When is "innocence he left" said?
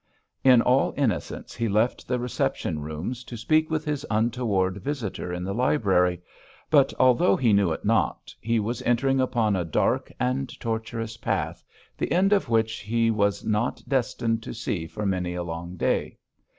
0.97-2.07